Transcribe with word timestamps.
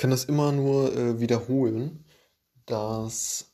kann 0.00 0.10
das 0.10 0.24
immer 0.24 0.50
nur 0.50 0.96
äh, 0.96 1.20
wiederholen, 1.20 2.06
dass 2.64 3.52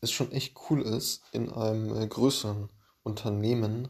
es 0.00 0.10
schon 0.10 0.32
echt 0.32 0.56
cool 0.68 0.82
ist, 0.82 1.22
in 1.30 1.52
einem 1.52 1.96
äh, 1.96 2.08
größeren 2.08 2.68
Unternehmen 3.04 3.88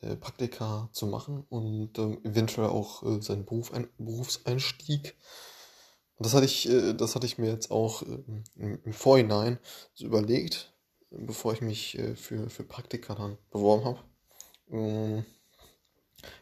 äh, 0.00 0.16
Praktika 0.16 0.88
zu 0.90 1.06
machen 1.06 1.46
und 1.48 1.96
ähm, 1.96 2.18
eventuell 2.24 2.70
auch 2.70 3.04
äh, 3.04 3.22
seinen 3.22 3.44
Beruf, 3.44 3.72
ein, 3.72 3.88
Berufseinstieg. 3.98 5.16
Und 6.16 6.26
das 6.26 6.34
hatte 6.34 6.46
ich, 6.46 6.68
äh, 6.68 6.92
das 6.92 7.14
hatte 7.14 7.26
ich 7.26 7.38
mir 7.38 7.50
jetzt 7.50 7.70
auch 7.70 8.02
ähm, 8.02 8.42
im, 8.56 8.80
im, 8.82 8.92
Vorhinein 8.92 9.60
so 9.94 10.06
überlegt, 10.06 10.74
bevor 11.10 11.52
ich 11.52 11.60
mich 11.60 11.96
äh, 12.00 12.16
für, 12.16 12.50
für 12.50 12.64
Praktika 12.64 13.14
dann 13.14 13.38
beworben 13.52 13.84
habe. 13.84 14.00
Ähm, 14.72 15.24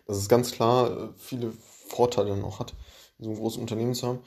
dass 0.06 0.16
es 0.16 0.30
ganz 0.30 0.52
klar 0.52 1.12
viele 1.18 1.52
Vorteile 1.52 2.34
noch 2.34 2.60
hat, 2.60 2.72
in 3.18 3.24
so 3.24 3.30
einem 3.30 3.38
großen 3.38 3.60
Unternehmen 3.60 3.94
zu 3.94 4.06
haben. 4.06 4.20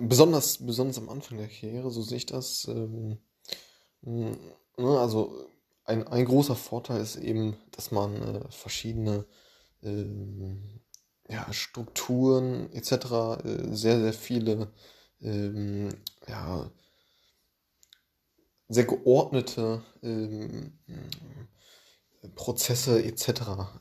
Besonders, 0.00 0.58
besonders 0.58 0.98
am 0.98 1.08
Anfang 1.08 1.38
der 1.38 1.48
Karriere, 1.48 1.90
so 1.90 2.02
sehe 2.02 2.18
ich 2.18 2.26
das. 2.26 2.66
Ähm, 2.68 3.18
ne, 4.02 4.36
also 4.78 5.46
ein, 5.84 6.06
ein 6.08 6.24
großer 6.24 6.56
Vorteil 6.56 7.00
ist 7.00 7.16
eben, 7.16 7.56
dass 7.70 7.90
man 7.92 8.20
äh, 8.20 8.50
verschiedene 8.50 9.26
ähm, 9.82 10.80
ja, 11.28 11.52
Strukturen 11.52 12.72
etc., 12.72 12.92
äh, 13.44 13.74
sehr, 13.74 14.00
sehr 14.00 14.12
viele 14.12 14.72
ähm, 15.20 15.90
ja, 16.28 16.70
sehr 18.68 18.84
geordnete 18.84 19.82
ähm, 20.02 20.78
Prozesse 22.34 23.02
etc. 23.04 23.28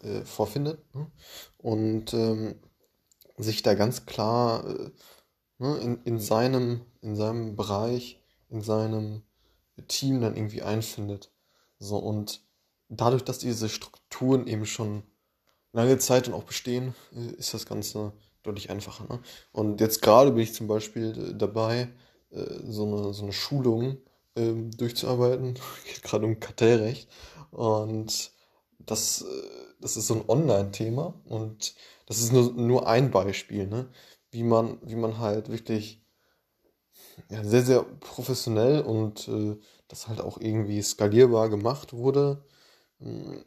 Äh, 0.03 0.25
vorfindet 0.25 0.83
ne? 0.93 1.11
und 1.57 2.13
ähm, 2.13 2.59
sich 3.37 3.63
da 3.63 3.73
ganz 3.73 4.05
klar 4.05 4.67
äh, 4.67 4.91
ne, 5.57 5.77
in, 5.77 6.01
in, 6.03 6.19
seinem, 6.19 6.81
in 7.01 7.15
seinem 7.15 7.55
Bereich, 7.55 8.21
in 8.49 8.61
seinem 8.61 9.23
Team 9.87 10.21
dann 10.21 10.35
irgendwie 10.35 10.61
einfindet. 10.61 11.31
So, 11.79 11.97
und 11.97 12.41
dadurch, 12.89 13.23
dass 13.23 13.39
diese 13.39 13.69
Strukturen 13.69 14.47
eben 14.47 14.65
schon 14.65 15.03
lange 15.73 15.97
Zeit 15.97 16.27
dann 16.27 16.33
auch 16.33 16.43
bestehen, 16.43 16.95
äh, 17.13 17.35
ist 17.37 17.53
das 17.53 17.65
Ganze 17.65 18.13
deutlich 18.43 18.69
einfacher. 18.69 19.05
Ne? 19.09 19.19
Und 19.51 19.81
jetzt 19.81 20.01
gerade 20.01 20.31
bin 20.31 20.43
ich 20.43 20.53
zum 20.53 20.67
Beispiel 20.67 21.31
äh, 21.31 21.37
dabei, 21.37 21.89
äh, 22.31 22.45
so 22.67 22.85
eine, 22.85 23.13
so 23.13 23.23
eine 23.23 23.33
Schulung 23.33 23.97
ähm, 24.35 24.71
durchzuarbeiten. 24.71 25.55
Geht 25.85 26.03
gerade 26.03 26.25
um 26.25 26.39
Kartellrecht. 26.39 27.09
Und 27.51 28.31
das, 28.79 29.25
das 29.79 29.97
ist 29.97 30.07
so 30.07 30.15
ein 30.15 30.23
Online-Thema. 30.27 31.13
Und 31.25 31.75
das 32.05 32.19
ist 32.19 32.31
nur, 32.31 32.53
nur 32.53 32.87
ein 32.87 33.11
Beispiel, 33.11 33.67
ne? 33.67 33.89
Wie, 34.35 34.43
man, 34.43 34.77
wie 34.83 34.95
man 34.95 35.17
halt 35.19 35.49
wirklich 35.49 36.03
ja, 37.29 37.43
sehr, 37.43 37.63
sehr 37.63 37.83
professionell 37.83 38.81
und 38.81 39.27
äh, 39.27 39.57
das 39.87 40.07
halt 40.07 40.21
auch 40.21 40.39
irgendwie 40.39 40.81
skalierbar 40.81 41.49
gemacht 41.49 41.93
wurde. 41.93 42.43
Äh, 42.99 43.43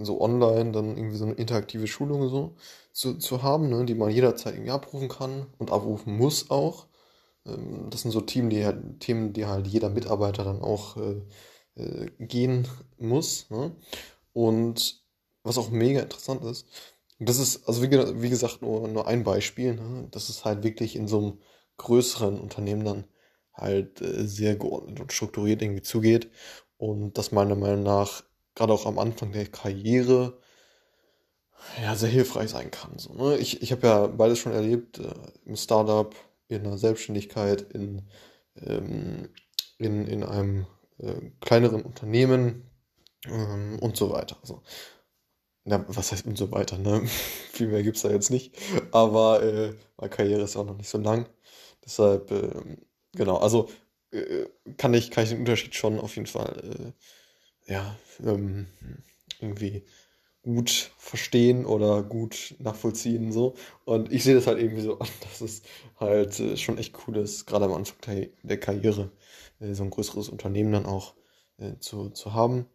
so 0.00 0.20
online 0.20 0.72
dann 0.72 0.96
irgendwie 0.96 1.16
so 1.16 1.26
eine 1.26 1.34
interaktive 1.34 1.86
Schulung 1.86 2.28
so 2.28 2.56
zu, 2.92 3.18
zu 3.18 3.42
haben, 3.42 3.68
ne, 3.68 3.84
die 3.84 3.94
man 3.94 4.10
jederzeit 4.10 4.54
irgendwie 4.54 4.70
abrufen 4.72 5.08
kann 5.08 5.46
und 5.58 5.70
abrufen 5.70 6.16
muss 6.16 6.50
auch. 6.50 6.86
Ähm, 7.46 7.88
das 7.90 8.02
sind 8.02 8.12
so 8.12 8.20
Themen, 8.22 8.50
die 8.50 8.64
halt, 8.64 9.00
Themen, 9.00 9.32
die 9.32 9.46
halt 9.46 9.66
jeder 9.66 9.90
Mitarbeiter 9.90 10.44
dann 10.44 10.62
auch 10.62 10.96
äh, 10.96 11.22
äh, 11.76 12.10
gehen 12.18 12.68
muss. 12.98 13.50
Ne? 13.50 13.76
Und 14.32 15.02
was 15.42 15.58
auch 15.58 15.70
mega 15.70 16.00
interessant 16.00 16.44
ist, 16.44 16.66
das 17.18 17.38
ist, 17.38 17.66
also 17.66 17.82
wie, 17.82 17.90
wie 17.90 18.30
gesagt, 18.30 18.62
nur, 18.62 18.88
nur 18.88 19.06
ein 19.06 19.24
Beispiel, 19.24 19.74
ne? 19.74 20.08
das 20.10 20.28
ist 20.28 20.44
halt 20.44 20.62
wirklich 20.62 20.96
in 20.96 21.08
so 21.08 21.18
einem 21.18 21.38
größeren 21.78 22.38
Unternehmen 22.38 22.84
dann 22.84 23.04
halt 23.54 24.00
äh, 24.02 24.26
sehr 24.26 24.56
geordnet 24.56 25.00
und 25.00 25.12
strukturiert 25.12 25.62
irgendwie 25.62 25.82
zugeht 25.82 26.30
und 26.76 27.16
das 27.16 27.32
meiner 27.32 27.56
Meinung 27.56 27.82
nach 27.82 28.22
gerade 28.54 28.72
auch 28.72 28.86
am 28.86 28.98
Anfang 28.98 29.32
der 29.32 29.46
Karriere 29.46 30.38
ja 31.82 31.94
sehr 31.96 32.08
hilfreich 32.08 32.50
sein 32.50 32.70
kann. 32.70 32.98
So, 32.98 33.14
ne? 33.14 33.36
Ich, 33.38 33.62
ich 33.62 33.72
habe 33.72 33.86
ja 33.86 34.06
beides 34.06 34.38
schon 34.38 34.52
erlebt, 34.52 34.98
äh, 34.98 35.14
im 35.44 35.56
Startup, 35.56 36.14
in 36.48 36.64
der 36.64 36.78
Selbstständigkeit, 36.78 37.62
in, 37.72 38.02
ähm, 38.56 39.30
in, 39.78 40.06
in 40.06 40.22
einem 40.22 40.66
äh, 40.98 41.30
kleineren 41.40 41.82
Unternehmen 41.82 42.70
ähm, 43.26 43.78
und 43.80 43.96
so 43.96 44.10
weiter. 44.10 44.36
Also, 44.42 44.62
na, 45.66 45.84
was 45.88 46.12
heißt 46.12 46.26
und 46.26 46.38
so 46.38 46.50
weiter, 46.52 46.78
ne? 46.78 47.02
Viel 47.52 47.68
mehr 47.68 47.82
gibt 47.82 47.96
es 47.96 48.02
da 48.02 48.10
jetzt 48.10 48.30
nicht. 48.30 48.54
Aber 48.92 49.42
äh, 49.42 49.74
meine 49.98 50.10
Karriere 50.10 50.42
ist 50.42 50.56
auch 50.56 50.64
noch 50.66 50.76
nicht 50.76 50.88
so 50.88 50.98
lang. 50.98 51.28
Deshalb, 51.84 52.30
äh, 52.30 52.50
genau, 53.12 53.38
also 53.38 53.68
äh, 54.12 54.46
kann, 54.78 54.94
ich, 54.94 55.10
kann 55.10 55.24
ich 55.24 55.30
den 55.30 55.40
Unterschied 55.40 55.74
schon 55.74 56.00
auf 56.00 56.16
jeden 56.16 56.28
Fall, 56.28 56.94
äh, 57.68 57.72
ja, 57.72 57.96
ähm, 58.24 58.66
irgendwie 59.40 59.84
gut 60.42 60.92
verstehen 60.98 61.66
oder 61.66 62.02
gut 62.04 62.54
nachvollziehen 62.60 63.32
so. 63.32 63.54
Und 63.84 64.12
ich 64.12 64.24
sehe 64.24 64.34
das 64.36 64.46
halt 64.46 64.60
irgendwie 64.60 64.82
so 64.82 64.98
an, 64.98 65.08
dass 65.22 65.40
es 65.40 65.62
halt 65.98 66.38
äh, 66.40 66.56
schon 66.56 66.78
echt 66.78 66.96
cool 67.06 67.16
ist, 67.18 67.46
gerade 67.46 67.66
am 67.66 67.74
Anfang 67.74 67.98
der, 68.06 68.28
der 68.42 68.60
Karriere, 68.60 69.12
äh, 69.60 69.74
so 69.74 69.82
ein 69.84 69.90
größeres 69.90 70.28
Unternehmen 70.28 70.72
dann 70.72 70.86
auch 70.86 71.14
äh, 71.58 71.78
zu, 71.80 72.10
zu 72.10 72.34
haben. 72.34 72.66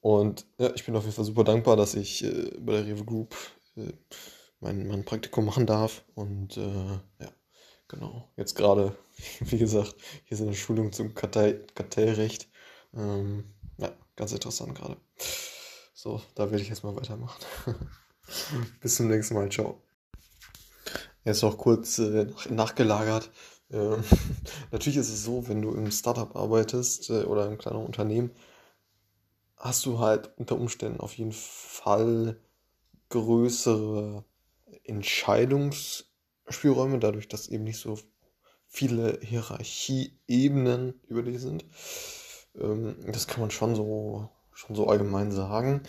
Und 0.00 0.46
ja, 0.58 0.72
ich 0.74 0.84
bin 0.84 0.94
auf 0.96 1.04
jeden 1.04 1.14
Fall 1.14 1.24
super 1.24 1.44
dankbar, 1.44 1.76
dass 1.76 1.94
ich 1.94 2.24
äh, 2.24 2.52
bei 2.60 2.72
der 2.72 2.86
Rewe 2.86 3.04
Group 3.04 3.34
äh, 3.76 3.92
mein, 4.60 4.86
mein 4.86 5.04
Praktikum 5.04 5.44
machen 5.44 5.66
darf. 5.66 6.04
Und 6.14 6.56
äh, 6.56 6.98
ja, 7.20 7.32
Genau, 7.88 8.28
jetzt 8.36 8.54
gerade, 8.54 8.94
wie 9.40 9.58
gesagt, 9.58 9.94
hier 10.26 10.36
ist 10.36 10.42
eine 10.42 10.54
Schulung 10.54 10.92
zum 10.92 11.14
Kartell 11.14 11.66
Kartellrecht. 11.74 12.48
Ähm, 12.94 13.44
ja, 13.78 13.90
ganz 14.14 14.32
interessant 14.32 14.74
gerade. 14.74 14.98
So, 15.94 16.20
da 16.34 16.50
werde 16.50 16.62
ich 16.62 16.68
jetzt 16.68 16.84
mal 16.84 16.94
weitermachen. 16.94 17.42
Bis 18.80 18.96
zum 18.96 19.08
nächsten 19.08 19.34
Mal, 19.34 19.48
ciao. 19.48 19.80
Jetzt 21.24 21.42
noch 21.42 21.56
kurz 21.56 21.98
äh, 21.98 22.26
nachgelagert. 22.50 23.30
Ähm, 23.70 24.04
natürlich 24.70 24.98
ist 24.98 25.08
es 25.08 25.24
so, 25.24 25.48
wenn 25.48 25.62
du 25.62 25.72
im 25.72 25.90
Startup 25.90 26.36
arbeitest 26.36 27.08
äh, 27.08 27.24
oder 27.24 27.46
im 27.46 27.56
kleinen 27.56 27.84
Unternehmen, 27.84 28.30
hast 29.58 29.86
du 29.86 29.98
halt 29.98 30.30
unter 30.36 30.56
Umständen 30.56 31.00
auf 31.00 31.14
jeden 31.14 31.32
Fall 31.32 32.40
größere 33.08 34.24
Entscheidungs- 34.86 36.04
Spielräume, 36.50 36.98
dadurch, 36.98 37.28
dass 37.28 37.48
eben 37.48 37.64
nicht 37.64 37.78
so 37.78 37.98
viele 38.66 39.18
Hierarchieebenen 39.22 40.94
über 41.08 41.22
die 41.22 41.38
sind. 41.38 41.64
Ähm, 42.58 42.96
das 43.06 43.26
kann 43.26 43.40
man 43.40 43.50
schon 43.50 43.74
so, 43.74 44.28
schon 44.52 44.76
so 44.76 44.86
allgemein 44.86 45.32
sagen. 45.32 45.82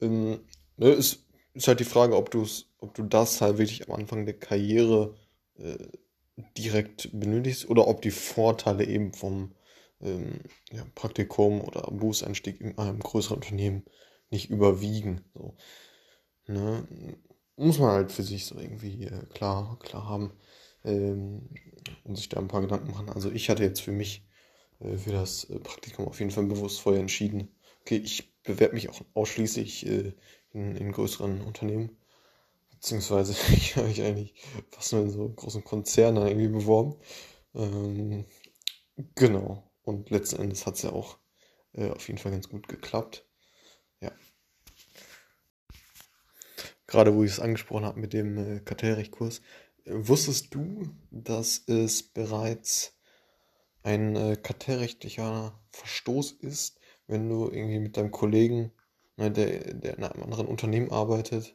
Ähm, 0.00 0.40
ne, 0.76 0.90
ist, 0.90 1.26
ist 1.54 1.68
halt 1.68 1.80
die 1.80 1.84
Frage, 1.84 2.16
ob, 2.16 2.30
du's, 2.30 2.70
ob 2.78 2.94
du 2.94 3.02
das 3.02 3.40
halt 3.40 3.58
wirklich 3.58 3.88
am 3.88 3.94
Anfang 3.94 4.24
der 4.24 4.38
Karriere 4.38 5.16
äh, 5.58 5.88
direkt 6.56 7.10
benötigst 7.18 7.68
oder 7.68 7.88
ob 7.88 8.02
die 8.02 8.10
Vorteile 8.10 8.84
eben 8.84 9.12
vom 9.12 9.52
ähm, 10.00 10.40
ja, 10.72 10.86
Praktikum 10.94 11.60
oder 11.62 11.82
Berufseinstieg 11.90 12.60
in 12.60 12.78
einem 12.78 13.00
größeren 13.00 13.36
Unternehmen 13.36 13.84
nicht 14.30 14.50
überwiegen. 14.50 15.24
So. 15.34 15.56
Ne? 16.48 16.86
muss 17.56 17.78
man 17.78 17.90
halt 17.90 18.12
für 18.12 18.22
sich 18.22 18.46
so 18.46 18.58
irgendwie 18.58 19.04
äh, 19.04 19.24
klar, 19.32 19.78
klar 19.80 20.08
haben 20.08 20.32
ähm, 20.84 21.48
und 22.04 22.16
sich 22.16 22.28
da 22.28 22.38
ein 22.38 22.48
paar 22.48 22.60
Gedanken 22.60 22.90
machen. 22.90 23.08
Also 23.08 23.30
ich 23.30 23.48
hatte 23.50 23.62
jetzt 23.64 23.80
für 23.80 23.92
mich 23.92 24.26
äh, 24.80 24.96
für 24.96 25.12
das 25.12 25.44
äh, 25.44 25.58
Praktikum 25.58 26.06
auf 26.06 26.18
jeden 26.18 26.30
Fall 26.30 26.44
bewusst 26.44 26.80
vorher 26.80 27.00
entschieden, 27.00 27.48
okay, 27.80 27.96
ich 27.96 28.32
bewerbe 28.42 28.74
mich 28.74 28.88
auch 28.90 29.00
ausschließlich 29.14 29.86
äh, 29.86 30.12
in, 30.52 30.76
in 30.76 30.92
größeren 30.92 31.40
Unternehmen. 31.40 31.96
Beziehungsweise 32.70 33.32
ich 33.54 33.76
habe 33.76 33.88
mich 33.88 34.02
eigentlich 34.02 34.34
fast 34.70 34.92
nur 34.92 35.02
in 35.02 35.10
so 35.10 35.28
großen 35.28 35.64
Konzernen 35.64 36.26
irgendwie 36.26 36.48
beworben. 36.48 36.96
Ähm, 37.54 38.26
genau. 39.14 39.65
Und 39.86 40.10
letzten 40.10 40.42
Endes 40.42 40.66
hat 40.66 40.74
es 40.74 40.82
ja 40.82 40.90
auch 40.90 41.16
äh, 41.72 41.90
auf 41.90 42.08
jeden 42.08 42.18
Fall 42.18 42.32
ganz 42.32 42.48
gut 42.48 42.66
geklappt. 42.66 43.24
Ja. 44.00 44.10
Gerade 46.88 47.14
wo 47.14 47.22
ich 47.22 47.30
es 47.30 47.40
angesprochen 47.40 47.84
habe 47.84 48.00
mit 48.00 48.12
dem 48.12 48.36
äh, 48.36 48.58
Kartellrechtkurs, 48.58 49.42
äh, 49.84 49.92
wusstest 49.94 50.52
du, 50.52 50.90
dass 51.12 51.62
es 51.68 52.02
bereits 52.02 52.98
ein 53.84 54.16
äh, 54.16 54.36
kartellrechtlicher 54.36 55.56
Verstoß 55.70 56.32
ist, 56.32 56.80
wenn 57.06 57.28
du 57.28 57.48
irgendwie 57.48 57.78
mit 57.78 57.96
deinem 57.96 58.10
Kollegen, 58.10 58.72
ne, 59.16 59.30
der, 59.30 59.72
der 59.72 59.98
in 59.98 60.02
einem 60.02 60.24
anderen 60.24 60.48
Unternehmen 60.48 60.90
arbeitet, 60.90 61.54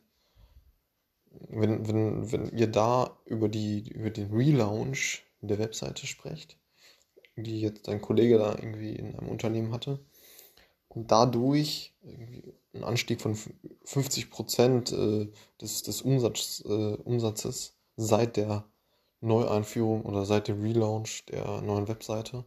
wenn, 1.49 1.85
wenn, 1.85 2.31
wenn 2.31 2.57
ihr 2.57 2.67
da 2.67 3.19
über, 3.25 3.49
die, 3.49 3.89
über 3.89 4.09
den 4.09 4.31
Relaunch 4.31 5.25
der 5.41 5.59
Webseite 5.59 6.07
sprecht, 6.07 6.60
die 7.35 7.61
jetzt 7.61 7.87
dein 7.87 8.01
Kollege 8.01 8.37
da 8.37 8.55
irgendwie 8.55 8.95
in 8.95 9.15
einem 9.15 9.29
Unternehmen 9.29 9.73
hatte, 9.73 9.99
und 10.93 11.09
dadurch 11.09 11.93
einen 12.73 12.83
Anstieg 12.83 13.21
von 13.21 13.37
50 13.85 14.29
Prozent 14.29 14.91
äh, 14.91 15.29
des, 15.61 15.83
des 15.83 16.01
Umsatz, 16.01 16.63
äh, 16.65 16.95
Umsatzes 16.95 17.75
seit 17.95 18.37
der 18.37 18.65
Neueinführung 19.21 20.03
oder 20.03 20.25
seit 20.25 20.47
dem 20.47 20.61
Relaunch 20.61 21.25
der 21.27 21.61
neuen 21.61 21.87
Webseite 21.87 22.43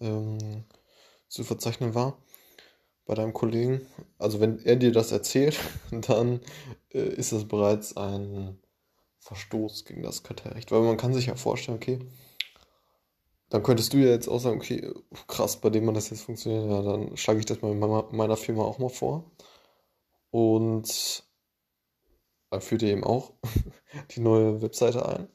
ähm, 0.00 0.64
zu 1.28 1.44
verzeichnen 1.44 1.94
war 1.94 2.16
bei 3.04 3.14
deinem 3.14 3.32
Kollegen. 3.32 3.86
Also 4.18 4.40
wenn 4.40 4.58
er 4.64 4.76
dir 4.76 4.92
das 4.92 5.12
erzählt, 5.12 5.58
dann 5.90 6.40
äh, 6.94 7.00
ist 7.00 7.32
das 7.32 7.46
bereits 7.46 7.96
ein 7.96 8.58
Verstoß 9.18 9.84
gegen 9.84 10.02
das 10.02 10.22
Kartellrecht. 10.22 10.70
Weil 10.72 10.80
man 10.80 10.96
kann 10.96 11.12
sich 11.12 11.26
ja 11.26 11.34
vorstellen, 11.34 11.76
okay, 11.76 11.98
dann 13.52 13.62
könntest 13.62 13.92
du 13.92 13.98
ja 13.98 14.08
jetzt 14.08 14.28
auch 14.28 14.38
sagen, 14.38 14.56
okay, 14.56 14.90
krass, 15.28 15.60
bei 15.60 15.68
dem 15.68 15.84
man 15.84 15.94
das 15.94 16.08
jetzt 16.08 16.22
funktioniert, 16.22 16.70
ja, 16.70 16.80
dann 16.80 17.18
schlage 17.18 17.38
ich 17.38 17.44
das 17.44 17.60
mal 17.60 17.72
in 17.72 17.78
meiner 18.16 18.36
Firma 18.38 18.62
auch 18.62 18.78
mal 18.78 18.88
vor. 18.88 19.30
Und 20.30 21.22
dann 22.48 22.62
führt 22.62 22.80
ihr 22.80 22.92
eben 22.92 23.04
auch 23.04 23.34
die 24.16 24.20
neue 24.20 24.62
Webseite 24.62 25.06
ein. 25.06 25.28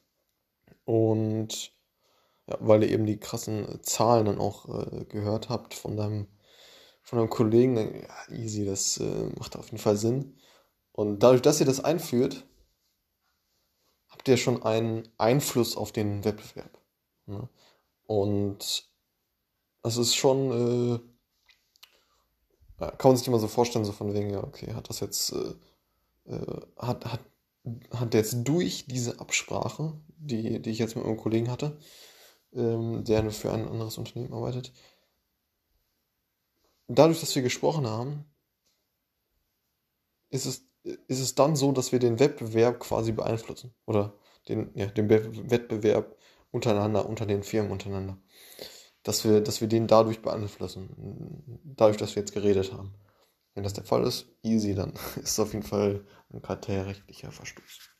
Und 0.83 1.75
ja, 2.47 2.57
weil 2.59 2.81
ihr 2.81 2.89
eben 2.89 3.05
die 3.05 3.19
krassen 3.19 3.83
Zahlen 3.83 4.25
dann 4.25 4.39
auch 4.39 4.67
äh, 4.67 5.05
gehört 5.05 5.49
habt 5.49 5.75
von 5.75 5.95
deinem, 5.95 6.25
von 7.03 7.19
deinem 7.19 7.29
Kollegen, 7.29 7.75
dann, 7.75 8.01
ja, 8.01 8.35
easy, 8.35 8.65
das 8.65 8.97
äh, 8.97 9.29
macht 9.37 9.55
auf 9.55 9.65
jeden 9.67 9.77
Fall 9.77 9.95
Sinn. 9.95 10.39
Und 10.91 11.19
dadurch, 11.21 11.43
dass 11.43 11.59
ihr 11.59 11.67
das 11.67 11.83
einführt, 11.83 12.47
habt 14.07 14.27
ihr 14.27 14.37
schon 14.37 14.63
einen 14.63 15.07
Einfluss 15.19 15.77
auf 15.77 15.91
den 15.91 16.25
Wettbewerb. 16.25 16.81
Ne? 17.27 17.47
Und 18.07 18.89
das 19.83 19.97
ist 19.97 20.15
schon, 20.15 21.01
äh, 22.79 22.87
kann 22.97 23.11
man 23.11 23.17
sich 23.17 23.27
immer 23.27 23.39
so 23.39 23.47
vorstellen, 23.47 23.85
so 23.85 23.91
von 23.91 24.13
wegen, 24.13 24.31
ja, 24.31 24.43
okay, 24.43 24.73
hat 24.73 24.89
das 24.89 24.99
jetzt, 24.99 25.33
äh, 25.33 25.53
äh, 26.33 26.61
hat, 26.77 27.05
hat, 27.05 27.21
hat 27.91 28.13
jetzt 28.13 28.37
durch 28.43 28.85
diese 28.87 29.19
Absprache, 29.19 29.93
die, 30.17 30.61
die 30.61 30.69
ich 30.71 30.79
jetzt 30.79 30.95
mit 30.95 31.05
meinem 31.05 31.17
Kollegen 31.17 31.51
hatte, 31.51 31.77
ähm, 32.53 33.03
der 33.03 33.29
für 33.31 33.51
ein 33.51 33.67
anderes 33.67 33.97
Unternehmen 33.97 34.33
arbeitet, 34.33 34.73
dadurch, 36.87 37.19
dass 37.19 37.35
wir 37.35 37.41
gesprochen 37.41 37.87
haben, 37.87 38.25
ist 40.29 40.45
es, 40.45 40.65
ist 40.83 41.19
es 41.19 41.35
dann 41.35 41.55
so, 41.55 41.71
dass 41.71 41.91
wir 41.91 41.99
den 41.99 42.19
Wettbewerb 42.19 42.79
quasi 42.79 43.11
beeinflussen. 43.11 43.73
Oder 43.85 44.13
den, 44.47 44.71
ja, 44.75 44.87
den 44.87 45.09
Wettbewerb 45.09 46.16
untereinander, 46.51 47.07
unter 47.07 47.25
den 47.25 47.43
Firmen 47.43 47.71
untereinander. 47.71 48.17
Dass 49.03 49.23
wir, 49.23 49.41
dass 49.41 49.61
wir 49.61 49.67
den 49.67 49.87
dadurch 49.87 50.21
beeinflussen, 50.21 51.61
dadurch, 51.63 51.97
dass 51.97 52.15
wir 52.15 52.21
jetzt 52.21 52.33
geredet 52.33 52.73
haben. 52.73 52.93
Wenn 53.53 53.63
das 53.63 53.73
der 53.73 53.85
Fall 53.85 54.03
ist, 54.03 54.27
easy, 54.43 54.75
dann 54.75 54.91
ist 55.15 55.31
es 55.31 55.39
auf 55.39 55.53
jeden 55.53 55.65
Fall 55.65 56.05
ein 56.31 56.41
kartellrechtlicher 56.41 57.31
Verstoß. 57.31 57.96